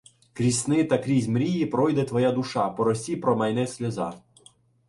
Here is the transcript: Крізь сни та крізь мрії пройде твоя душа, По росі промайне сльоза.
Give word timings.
Крізь 0.33 0.59
сни 0.59 0.83
та 0.83 0.97
крізь 0.97 1.27
мрії 1.27 1.65
пройде 1.65 2.03
твоя 2.03 2.31
душа, 2.31 2.69
По 2.69 2.83
росі 2.83 3.15
промайне 3.15 3.67
сльоза. 3.67 4.21